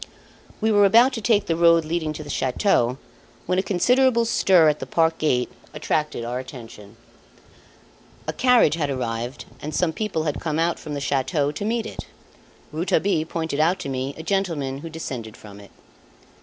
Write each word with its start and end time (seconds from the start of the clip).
We 0.61 0.71
were 0.71 0.83
about 0.85 1.13
to 1.13 1.21
take 1.21 1.45
the 1.45 1.55
road 1.55 1.85
leading 1.85 2.11
to 2.13 2.23
the 2.23 2.29
chateau, 2.31 2.97
when 3.45 3.59
a 3.59 3.61
considerable 3.61 4.25
stir 4.25 4.67
at 4.67 4.79
the 4.79 4.87
park 4.87 5.19
gate 5.19 5.51
attracted 5.75 6.25
our 6.25 6.39
attention. 6.39 6.97
A 8.27 8.33
carriage 8.33 8.73
had 8.73 8.89
arrived 8.89 9.45
and 9.61 9.75
some 9.75 9.93
people 9.93 10.23
had 10.23 10.41
come 10.41 10.57
from 10.77 10.95
the 10.95 10.99
chateau 11.01 11.51
to 11.51 11.65
meet 11.65 11.85
it. 11.85 12.07
Rouletabille 12.71 13.27
pointed 13.27 13.59
out 13.59 13.77
to 13.81 13.89
me 13.89 14.15
a 14.17 14.23
gentleman 14.23 14.79
who 14.79 14.89
descended 14.89 15.37
from 15.37 15.59
it. 15.59 15.69